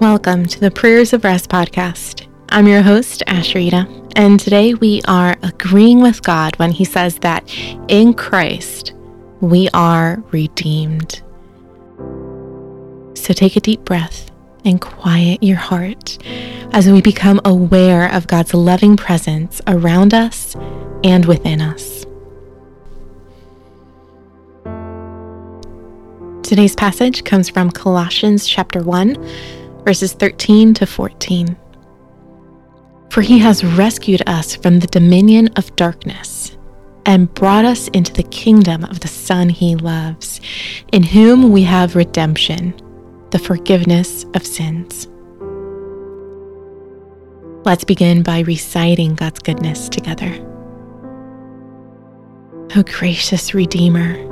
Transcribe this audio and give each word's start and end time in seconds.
Welcome 0.00 0.46
to 0.46 0.58
the 0.58 0.70
Prayers 0.70 1.12
of 1.12 1.24
Rest 1.24 1.50
podcast. 1.50 2.26
I'm 2.48 2.66
your 2.66 2.80
host, 2.80 3.22
Asheritah, 3.26 4.14
and 4.16 4.40
today 4.40 4.72
we 4.72 5.02
are 5.06 5.36
agreeing 5.42 6.00
with 6.00 6.22
God 6.22 6.58
when 6.58 6.70
He 6.70 6.86
says 6.86 7.16
that 7.16 7.44
in 7.86 8.14
Christ 8.14 8.94
we 9.42 9.68
are 9.74 10.22
redeemed. 10.30 11.20
So 13.14 13.34
take 13.34 13.56
a 13.56 13.60
deep 13.60 13.84
breath 13.84 14.30
and 14.64 14.80
quiet 14.80 15.42
your 15.42 15.58
heart 15.58 16.16
as 16.72 16.88
we 16.88 17.02
become 17.02 17.38
aware 17.44 18.10
of 18.10 18.26
God's 18.26 18.54
loving 18.54 18.96
presence 18.96 19.60
around 19.66 20.14
us 20.14 20.56
and 21.04 21.26
within 21.26 21.60
us. 21.60 22.06
Today's 26.42 26.74
passage 26.74 27.22
comes 27.24 27.50
from 27.50 27.70
Colossians 27.70 28.48
chapter 28.48 28.82
1 28.82 29.59
verses 29.84 30.12
13 30.12 30.74
to 30.74 30.86
14. 30.86 31.56
For 33.10 33.22
he 33.22 33.38
has 33.38 33.64
rescued 33.64 34.22
us 34.26 34.54
from 34.54 34.78
the 34.78 34.86
dominion 34.86 35.48
of 35.56 35.74
darkness 35.76 36.56
and 37.06 37.32
brought 37.34 37.64
us 37.64 37.88
into 37.88 38.12
the 38.12 38.22
kingdom 38.24 38.84
of 38.84 39.00
the 39.00 39.08
Son 39.08 39.48
he 39.48 39.74
loves, 39.74 40.40
in 40.92 41.02
whom 41.02 41.50
we 41.50 41.62
have 41.62 41.96
redemption, 41.96 42.74
the 43.30 43.38
forgiveness 43.38 44.24
of 44.34 44.46
sins. 44.46 45.08
Let's 47.64 47.84
begin 47.84 48.22
by 48.22 48.40
reciting 48.40 49.14
God's 49.14 49.40
goodness 49.40 49.88
together. 49.88 50.32
O 52.76 52.82
gracious 52.84 53.52
Redeemer, 53.54 54.29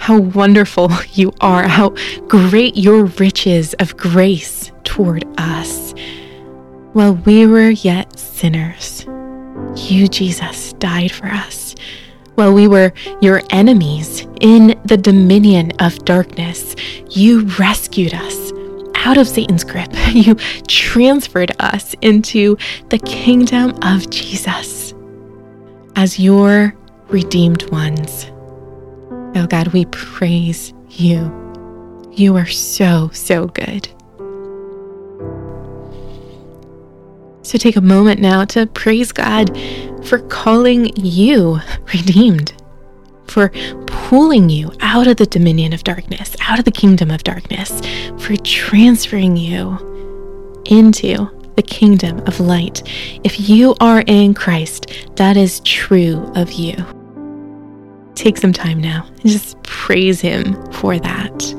how 0.00 0.18
wonderful 0.18 0.90
you 1.12 1.32
are, 1.40 1.68
how 1.68 1.90
great 2.26 2.76
your 2.76 3.04
riches 3.04 3.74
of 3.74 3.96
grace 3.96 4.72
toward 4.82 5.24
us. 5.38 5.94
While 6.92 7.14
we 7.14 7.46
were 7.46 7.70
yet 7.70 8.18
sinners, 8.18 9.06
you, 9.76 10.08
Jesus, 10.08 10.72
died 10.74 11.12
for 11.12 11.26
us. 11.26 11.76
While 12.34 12.54
we 12.54 12.66
were 12.66 12.92
your 13.20 13.42
enemies 13.50 14.26
in 14.40 14.80
the 14.86 14.96
dominion 14.96 15.72
of 15.78 16.04
darkness, 16.04 16.74
you 17.10 17.42
rescued 17.58 18.14
us 18.14 18.52
out 18.96 19.18
of 19.18 19.28
Satan's 19.28 19.64
grip. 19.64 19.90
You 20.10 20.34
transferred 20.66 21.52
us 21.60 21.94
into 22.00 22.56
the 22.88 22.98
kingdom 22.98 23.78
of 23.82 24.10
Jesus 24.10 24.92
as 25.94 26.18
your 26.18 26.74
redeemed 27.08 27.70
ones. 27.70 28.30
Oh 29.36 29.46
God, 29.46 29.68
we 29.68 29.84
praise 29.86 30.72
you. 30.88 31.36
You 32.12 32.36
are 32.36 32.46
so, 32.46 33.10
so 33.12 33.46
good. 33.46 33.88
So 37.42 37.58
take 37.58 37.76
a 37.76 37.80
moment 37.80 38.20
now 38.20 38.44
to 38.46 38.66
praise 38.66 39.12
God 39.12 39.56
for 40.04 40.18
calling 40.18 40.94
you 40.96 41.60
redeemed, 41.94 42.52
for 43.28 43.50
pulling 43.86 44.50
you 44.50 44.72
out 44.80 45.06
of 45.06 45.16
the 45.16 45.26
dominion 45.26 45.72
of 45.72 45.84
darkness, 45.84 46.34
out 46.40 46.58
of 46.58 46.64
the 46.64 46.72
kingdom 46.72 47.10
of 47.10 47.22
darkness, 47.22 47.80
for 48.18 48.36
transferring 48.36 49.36
you 49.36 49.78
into 50.66 51.28
the 51.54 51.62
kingdom 51.62 52.18
of 52.26 52.40
light. 52.40 52.82
If 53.22 53.48
you 53.48 53.76
are 53.80 54.02
in 54.06 54.34
Christ, 54.34 54.92
that 55.16 55.36
is 55.36 55.60
true 55.60 56.30
of 56.34 56.52
you 56.52 56.76
take 58.20 58.36
some 58.36 58.52
time 58.52 58.78
now 58.78 59.06
and 59.22 59.30
just 59.30 59.60
praise 59.62 60.20
Him 60.20 60.54
for 60.72 60.98
that. 60.98 61.54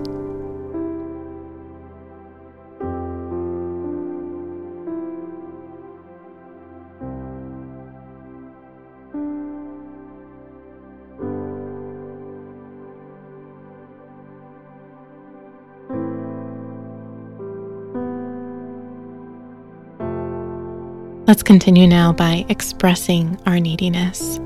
Let's 21.28 21.44
continue 21.44 21.88
now 21.88 22.12
by 22.12 22.46
expressing 22.50 23.40
our 23.46 23.60
neediness. 23.60 24.40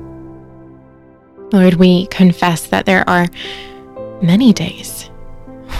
Lord, 1.52 1.74
we 1.74 2.06
confess 2.06 2.66
that 2.68 2.86
there 2.86 3.08
are 3.08 3.28
many 4.22 4.52
days 4.52 5.10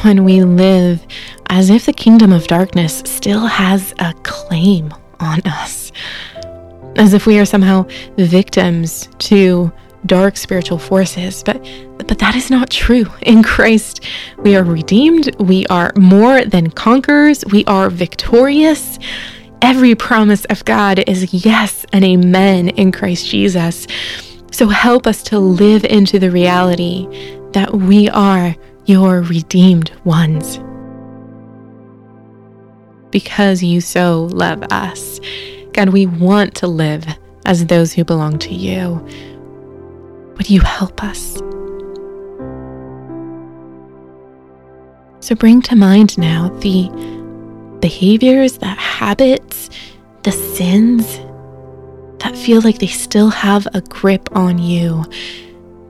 when 0.02 0.24
we 0.24 0.42
live 0.44 1.04
as 1.46 1.70
if 1.70 1.86
the 1.86 1.92
kingdom 1.92 2.32
of 2.32 2.46
darkness 2.46 3.02
still 3.04 3.46
has 3.46 3.94
a 3.98 4.14
claim 4.22 4.94
on 5.20 5.40
us, 5.44 5.92
as 6.96 7.14
if 7.14 7.26
we 7.26 7.38
are 7.38 7.44
somehow 7.44 7.86
victims 8.16 9.08
to 9.18 9.72
dark 10.06 10.36
spiritual 10.36 10.78
forces, 10.78 11.42
but 11.42 11.60
but 11.98 12.18
that 12.18 12.36
is 12.36 12.50
not 12.50 12.70
true. 12.70 13.06
In 13.22 13.42
Christ, 13.42 14.04
we 14.38 14.54
are 14.54 14.62
redeemed, 14.62 15.34
we 15.40 15.66
are 15.66 15.92
more 15.96 16.44
than 16.44 16.70
conquerors, 16.70 17.44
we 17.50 17.64
are 17.64 17.90
victorious. 17.90 18.98
Every 19.62 19.94
promise 19.94 20.44
of 20.44 20.64
God 20.64 21.00
is 21.08 21.44
yes 21.44 21.84
and 21.92 22.04
amen 22.04 22.68
in 22.68 22.92
Christ 22.92 23.26
Jesus. 23.26 23.88
So 24.56 24.68
help 24.68 25.06
us 25.06 25.22
to 25.24 25.38
live 25.38 25.84
into 25.84 26.18
the 26.18 26.30
reality 26.30 27.06
that 27.52 27.74
we 27.74 28.08
are 28.08 28.56
your 28.86 29.20
redeemed 29.20 29.92
ones. 30.04 30.58
Because 33.10 33.62
you 33.62 33.82
so 33.82 34.30
love 34.32 34.62
us, 34.70 35.20
God, 35.74 35.90
we 35.90 36.06
want 36.06 36.54
to 36.54 36.68
live 36.68 37.04
as 37.44 37.66
those 37.66 37.92
who 37.92 38.02
belong 38.02 38.38
to 38.38 38.54
you. 38.54 38.94
Would 40.38 40.48
you 40.48 40.62
help 40.62 41.04
us? 41.04 41.34
So 45.20 45.34
bring 45.34 45.60
to 45.60 45.76
mind 45.76 46.16
now 46.16 46.48
the 46.60 46.88
behaviors, 47.80 48.56
the 48.56 48.68
habits, 48.68 49.68
the 50.22 50.32
sins 50.32 51.20
feel 52.46 52.60
like 52.60 52.78
they 52.78 52.86
still 52.86 53.28
have 53.28 53.66
a 53.74 53.80
grip 53.80 54.28
on 54.36 54.56
you, 54.56 55.04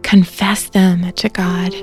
confess 0.02 0.70
them 0.70 1.12
to 1.12 1.28
God 1.28 1.74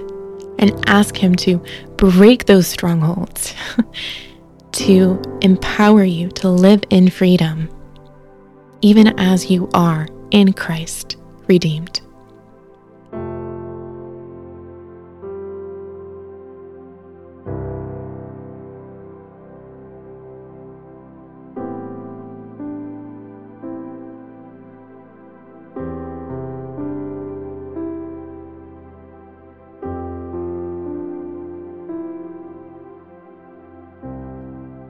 and 0.57 0.73
ask 0.89 1.15
Him 1.15 1.35
to 1.35 1.63
break 1.95 2.45
those 2.45 2.65
strongholds, 2.65 3.53
to 4.71 5.21
empower 5.43 6.03
you 6.03 6.29
to 6.29 6.49
live 6.49 6.83
in 6.89 7.11
freedom, 7.11 7.69
even 8.81 9.19
as 9.19 9.51
you 9.51 9.69
are 9.75 10.07
in 10.31 10.53
Christ 10.53 11.17
redeemed. 11.45 12.01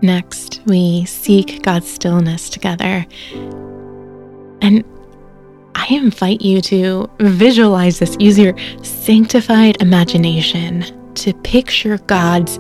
Next, 0.04 0.60
we 0.66 1.06
seek 1.06 1.64
God's 1.64 1.90
stillness 1.90 2.50
together. 2.50 3.06
And 4.62 4.84
I 5.76 5.88
invite 5.90 6.42
you 6.42 6.60
to 6.60 7.10
visualize 7.20 8.00
this. 8.00 8.18
Use 8.20 8.38
your 8.38 8.54
sanctified 8.84 9.82
imagination 9.82 10.84
to 11.16 11.34
picture 11.36 11.98
God's 12.00 12.60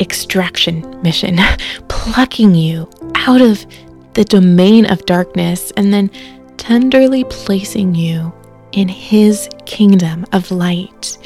extraction 0.00 0.98
mission, 1.02 1.38
plucking 1.88 2.54
you 2.54 2.88
out 3.16 3.42
of 3.42 3.66
the 4.14 4.24
domain 4.24 4.90
of 4.90 5.04
darkness 5.04 5.72
and 5.76 5.92
then 5.92 6.10
tenderly 6.56 7.24
placing 7.24 7.94
you 7.94 8.32
in 8.72 8.88
His 8.88 9.46
kingdom 9.66 10.24
of 10.32 10.50
light. 10.50 11.18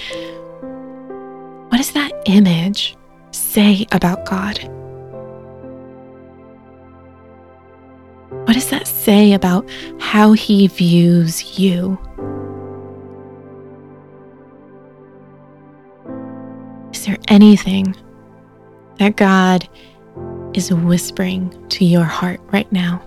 What 1.68 1.78
does 1.78 1.92
that 1.92 2.10
image 2.26 2.96
say 3.30 3.86
about 3.92 4.26
God? 4.26 4.75
Does 8.66 8.80
that 8.80 8.88
say 8.88 9.32
about 9.32 9.64
how 10.00 10.32
he 10.32 10.66
views 10.66 11.56
you? 11.56 11.96
Is 16.92 17.06
there 17.06 17.16
anything 17.28 17.94
that 18.98 19.14
God 19.14 19.68
is 20.54 20.72
whispering 20.72 21.68
to 21.68 21.84
your 21.84 22.02
heart 22.02 22.40
right 22.52 22.70
now? 22.72 23.00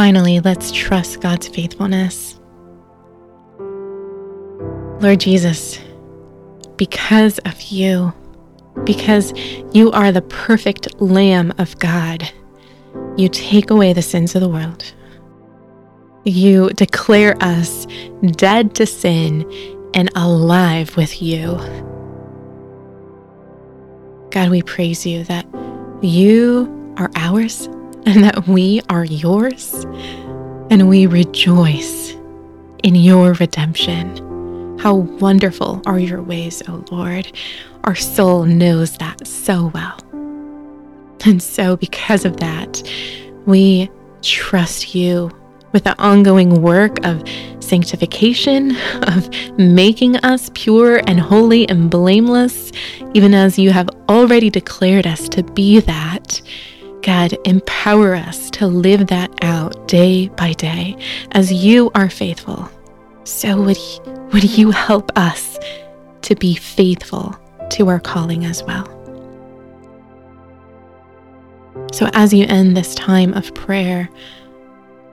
Finally, 0.00 0.40
let's 0.40 0.72
trust 0.72 1.20
God's 1.20 1.46
faithfulness. 1.46 2.40
Lord 5.02 5.20
Jesus, 5.20 5.78
because 6.76 7.38
of 7.40 7.60
you, 7.60 8.10
because 8.84 9.34
you 9.74 9.92
are 9.92 10.10
the 10.10 10.22
perfect 10.22 11.02
Lamb 11.02 11.52
of 11.58 11.78
God, 11.80 12.32
you 13.18 13.28
take 13.28 13.68
away 13.68 13.92
the 13.92 14.00
sins 14.00 14.34
of 14.34 14.40
the 14.40 14.48
world. 14.48 14.90
You 16.24 16.70
declare 16.70 17.36
us 17.42 17.86
dead 18.22 18.74
to 18.76 18.86
sin 18.86 19.42
and 19.92 20.10
alive 20.16 20.96
with 20.96 21.20
you. 21.20 21.56
God, 24.30 24.48
we 24.48 24.62
praise 24.62 25.04
you 25.04 25.24
that 25.24 25.46
you 26.00 26.94
are 26.96 27.10
ours 27.16 27.68
and 28.06 28.24
that 28.24 28.46
we 28.46 28.80
are 28.88 29.04
yours, 29.04 29.84
and 30.70 30.88
we 30.88 31.06
rejoice 31.06 32.14
in 32.82 32.94
your 32.94 33.34
redemption. 33.34 34.78
How 34.78 34.94
wonderful 34.94 35.82
are 35.86 35.98
your 35.98 36.22
ways, 36.22 36.62
O 36.68 36.84
Lord. 36.90 37.30
Our 37.84 37.94
soul 37.94 38.44
knows 38.44 38.96
that 38.98 39.26
so 39.26 39.70
well. 39.74 39.98
And 41.26 41.42
so, 41.42 41.76
because 41.76 42.24
of 42.24 42.38
that, 42.38 42.82
we 43.46 43.90
trust 44.22 44.94
you 44.94 45.30
with 45.72 45.84
the 45.84 45.98
ongoing 46.00 46.62
work 46.62 47.04
of 47.04 47.22
sanctification, 47.60 48.76
of 49.02 49.28
making 49.58 50.16
us 50.16 50.50
pure 50.54 51.02
and 51.06 51.20
holy 51.20 51.68
and 51.68 51.90
blameless, 51.90 52.72
even 53.14 53.34
as 53.34 53.58
you 53.58 53.70
have 53.70 53.88
already 54.08 54.50
declared 54.50 55.06
us 55.06 55.28
to 55.28 55.42
be 55.42 55.80
that. 55.80 56.40
God, 57.02 57.36
empower 57.44 58.14
us 58.14 58.50
to 58.50 58.66
live 58.66 59.06
that 59.08 59.30
out 59.42 59.88
day 59.88 60.28
by 60.28 60.52
day 60.52 60.96
as 61.32 61.52
you 61.52 61.90
are 61.94 62.10
faithful. 62.10 62.68
So 63.24 63.60
would, 63.62 63.78
would 64.32 64.44
you 64.44 64.70
help 64.70 65.10
us 65.16 65.58
to 66.22 66.34
be 66.34 66.54
faithful 66.54 67.36
to 67.70 67.88
our 67.88 68.00
calling 68.00 68.44
as 68.44 68.62
well? 68.64 68.86
So, 71.92 72.08
as 72.12 72.32
you 72.32 72.46
end 72.46 72.76
this 72.76 72.94
time 72.94 73.34
of 73.34 73.52
prayer, 73.54 74.08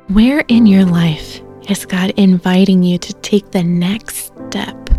where 0.10 0.42
in 0.48 0.66
your 0.66 0.86
life 0.86 1.42
is 1.69 1.86
God 1.86 2.12
inviting 2.18 2.84
you 2.84 2.98
to 3.00 3.13
take 3.16 3.51
the 3.51 3.63
next 3.63 4.31
step 4.48 4.89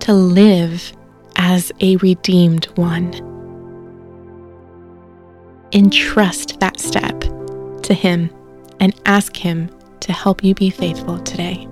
to 0.00 0.12
live 0.12 0.92
as 1.36 1.72
a 1.80 1.96
redeemed 1.96 2.66
one? 2.76 3.29
Entrust 5.72 6.58
that 6.58 6.80
step 6.80 7.20
to 7.82 7.94
Him 7.94 8.30
and 8.80 8.92
ask 9.06 9.36
Him 9.36 9.70
to 10.00 10.12
help 10.12 10.42
you 10.42 10.54
be 10.54 10.68
faithful 10.68 11.20
today. 11.20 11.68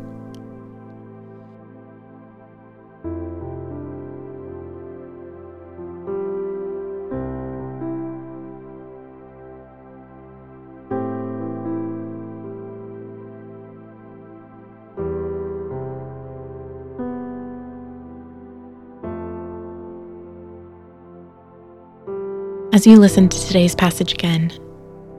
As 22.79 22.87
you 22.87 22.97
listen 22.97 23.29
to 23.29 23.45
today's 23.45 23.75
passage 23.75 24.13
again, 24.13 24.51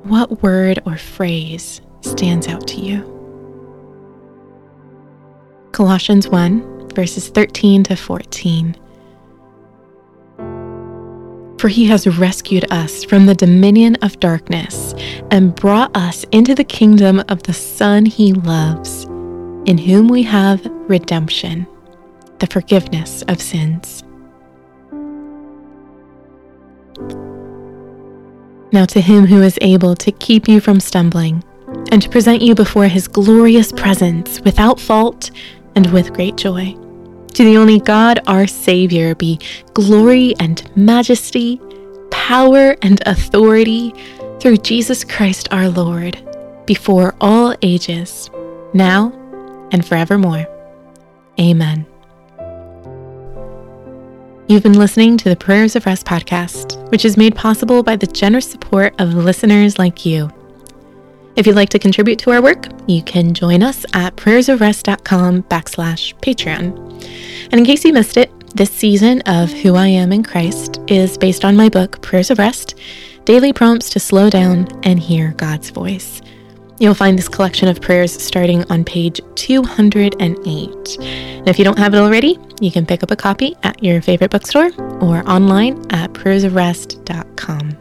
what 0.04 0.42
word 0.42 0.80
or 0.86 0.96
phrase 0.96 1.82
stands 2.00 2.48
out 2.48 2.66
to 2.70 2.80
you? 2.80 3.04
Colossians 5.74 6.30
1, 6.30 6.92
verses 6.96 7.28
13 7.28 7.84
to 7.84 7.98
14. 7.98 8.78
For 11.60 11.68
he 11.68 11.86
has 11.88 12.08
rescued 12.08 12.66
us 12.72 13.04
from 13.04 13.26
the 13.26 13.36
dominion 13.36 13.98
of 14.04 14.22
darkness 14.22 14.94
and 15.30 15.54
brought 15.54 15.94
us 15.98 16.24
into 16.32 16.56
the 16.56 16.64
kingdom 16.64 17.22
of 17.28 17.44
the 17.44 17.52
Son 17.52 18.06
he 18.06 18.32
loves, 18.32 19.04
in 19.66 19.78
whom 19.78 20.08
we 20.08 20.24
have 20.24 20.66
redemption, 20.88 21.68
the 22.40 22.48
forgiveness 22.48 23.22
of 23.24 23.42
sins. 23.42 24.06
Now, 28.72 28.86
to 28.86 29.02
him 29.02 29.26
who 29.26 29.42
is 29.42 29.58
able 29.62 29.96
to 29.96 30.12
keep 30.12 30.48
you 30.48 30.60
from 30.60 30.80
stumbling 30.80 31.44
and 31.92 32.02
to 32.02 32.10
present 32.10 32.42
you 32.42 32.54
before 32.54 32.88
his 32.88 33.08
glorious 33.08 33.72
presence 33.72 34.40
without 34.42 34.80
fault 34.80 35.32
and 35.76 35.92
with 35.92 36.14
great 36.14 36.36
joy. 36.36 36.76
To 37.34 37.44
the 37.44 37.58
only 37.58 37.80
God, 37.80 38.20
our 38.28 38.48
Savior, 38.48 39.16
be 39.16 39.40
glory 39.74 40.36
and 40.40 40.70
majesty, 40.76 41.60
power 42.12 42.76
and 42.82 43.02
authority 43.06 43.94
through 44.40 44.58
Jesus 44.58 45.04
Christ 45.04 45.48
our 45.52 45.70
Lord, 45.70 46.22
before 46.66 47.16
all 47.20 47.56
ages, 47.62 48.30
now 48.74 49.12
and 49.72 49.86
forevermore. 49.86 50.46
Amen. 51.40 51.86
You've 54.48 54.64
been 54.64 54.80
listening 54.80 55.18
to 55.18 55.30
the 55.30 55.36
Prayers 55.36 55.76
of 55.76 55.86
Rest 55.86 56.06
podcast, 56.06 56.79
which 56.90 57.06
is 57.06 57.18
made 57.18 57.36
possible 57.36 57.84
by 57.84 57.96
the 57.96 58.08
generous 58.08 58.50
support 58.50 58.94
of 59.00 59.14
listeners 59.14 59.80
like 59.80 60.06
you. 60.06 60.32
If 61.36 61.48
you'd 61.48 61.56
like 61.56 61.70
to 61.70 61.80
contribute 61.80 62.20
to 62.20 62.32
our 62.32 62.42
work, 62.42 62.68
you 62.88 63.02
can 63.02 63.34
join 63.34 63.64
us 63.64 63.86
at 63.94 64.16
prayersofrest.com 64.18 65.44
backslash 65.44 66.14
Patreon. 66.16 66.76
And 67.52 67.54
in 67.54 67.66
case 67.66 67.86
you 67.86 67.94
missed 67.94 68.18
it, 68.18 68.32
this 68.56 68.72
season 68.72 69.22
of 69.22 69.52
Who 69.52 69.76
I 69.76 69.88
Am 69.88 70.12
in 70.12 70.24
Christ 70.24 70.82
is 70.88 71.18
based 71.18 71.46
on 71.46 71.56
my 71.56 71.70
book, 71.70 72.02
Prayers 72.02 72.32
of 72.32 72.40
Rest 72.40 72.76
Daily 73.26 73.54
Prompts 73.54 73.90
to 73.92 74.00
Slow 74.00 74.30
Down 74.30 74.68
and 74.84 75.00
Hear 75.00 75.34
God's 75.38 75.70
Voice. 75.70 76.22
You'll 76.80 76.94
find 76.94 77.18
this 77.18 77.28
collection 77.28 77.68
of 77.68 77.82
prayers 77.82 78.14
starting 78.22 78.64
on 78.72 78.86
page 78.86 79.20
208. 79.36 80.98
And 81.00 81.48
if 81.48 81.60
you 81.60 81.66
don't 81.66 81.78
have 81.78 81.94
it 81.94 81.98
already, 81.98 82.38
you 82.62 82.72
can 82.72 82.86
pick 82.86 83.04
up 83.04 83.12
a 83.12 83.18
copy 83.18 83.56
at 83.64 83.84
your 83.84 84.02
favorite 84.02 84.32
bookstore 84.32 84.72
or 85.02 85.30
online 85.30 85.86
at 85.92 86.14
prayersofrest.com. 86.14 87.78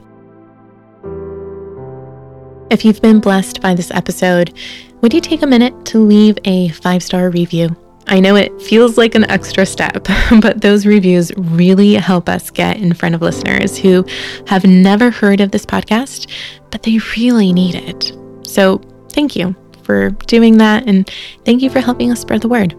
If 2.70 2.84
you've 2.84 3.00
been 3.00 3.20
blessed 3.20 3.62
by 3.62 3.74
this 3.74 3.90
episode, 3.92 4.52
would 5.00 5.14
you 5.14 5.20
take 5.20 5.42
a 5.42 5.46
minute 5.46 5.86
to 5.86 6.00
leave 6.00 6.36
a 6.44 6.68
five 6.70 7.02
star 7.02 7.30
review? 7.30 7.74
I 8.08 8.20
know 8.20 8.36
it 8.36 8.60
feels 8.62 8.98
like 8.98 9.14
an 9.14 9.30
extra 9.30 9.64
step, 9.64 10.08
but 10.40 10.60
those 10.60 10.86
reviews 10.86 11.30
really 11.36 11.94
help 11.94 12.28
us 12.28 12.50
get 12.50 12.78
in 12.78 12.94
front 12.94 13.14
of 13.14 13.22
listeners 13.22 13.78
who 13.78 14.04
have 14.46 14.64
never 14.64 15.10
heard 15.10 15.40
of 15.40 15.52
this 15.52 15.64
podcast, 15.64 16.28
but 16.70 16.82
they 16.82 16.98
really 17.16 17.52
need 17.52 17.74
it. 17.74 18.12
So, 18.48 18.78
thank 19.10 19.36
you 19.36 19.54
for 19.82 20.10
doing 20.26 20.58
that, 20.58 20.86
and 20.86 21.08
thank 21.44 21.62
you 21.62 21.70
for 21.70 21.80
helping 21.80 22.10
us 22.10 22.20
spread 22.20 22.40
the 22.40 22.48
word. 22.48 22.74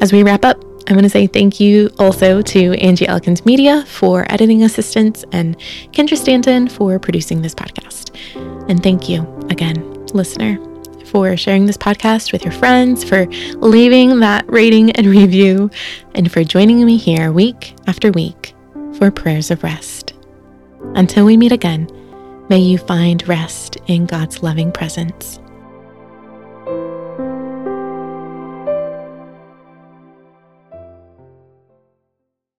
As 0.00 0.12
we 0.12 0.22
wrap 0.22 0.44
up, 0.44 0.62
I 0.88 0.92
want 0.92 1.04
to 1.04 1.10
say 1.10 1.26
thank 1.26 1.58
you 1.58 1.90
also 1.98 2.42
to 2.42 2.72
Angie 2.74 3.08
Elkins 3.08 3.44
Media 3.44 3.84
for 3.86 4.24
editing 4.30 4.62
assistance 4.62 5.24
and 5.32 5.58
Kendra 5.92 6.16
Stanton 6.16 6.68
for 6.68 6.98
producing 6.98 7.42
this 7.42 7.54
podcast. 7.54 8.14
And 8.68 8.82
thank 8.82 9.08
you 9.08 9.26
again, 9.50 10.06
listener, 10.08 10.58
for 11.06 11.36
sharing 11.36 11.66
this 11.66 11.76
podcast 11.76 12.32
with 12.32 12.44
your 12.44 12.52
friends, 12.52 13.02
for 13.02 13.26
leaving 13.56 14.20
that 14.20 14.44
rating 14.48 14.92
and 14.92 15.06
review, 15.06 15.70
and 16.14 16.30
for 16.30 16.44
joining 16.44 16.84
me 16.84 16.96
here 16.96 17.32
week 17.32 17.74
after 17.86 18.12
week 18.12 18.54
for 18.94 19.10
prayers 19.10 19.50
of 19.50 19.64
rest. 19.64 20.12
Until 20.94 21.24
we 21.24 21.36
meet 21.36 21.52
again, 21.52 21.88
May 22.48 22.60
you 22.60 22.78
find 22.78 23.26
rest 23.26 23.76
in 23.88 24.06
God's 24.06 24.40
loving 24.40 24.70
presence. 24.70 25.40